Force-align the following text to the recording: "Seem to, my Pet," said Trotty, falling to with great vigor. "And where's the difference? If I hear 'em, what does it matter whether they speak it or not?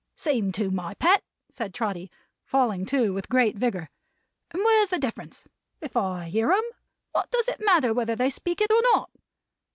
"Seem 0.15 0.51
to, 0.53 0.71
my 0.71 0.95
Pet," 0.95 1.21
said 1.47 1.75
Trotty, 1.75 2.09
falling 2.43 2.87
to 2.87 3.13
with 3.13 3.29
great 3.29 3.55
vigor. 3.55 3.87
"And 4.49 4.63
where's 4.63 4.89
the 4.89 4.97
difference? 4.97 5.47
If 5.79 5.95
I 5.95 6.25
hear 6.29 6.51
'em, 6.51 6.63
what 7.11 7.29
does 7.29 7.47
it 7.47 7.59
matter 7.63 7.93
whether 7.93 8.15
they 8.15 8.31
speak 8.31 8.61
it 8.61 8.71
or 8.71 8.81
not? 8.95 9.11